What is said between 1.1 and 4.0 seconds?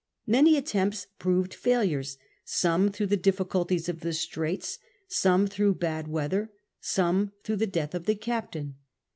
j)roved failures: some through the difficulties of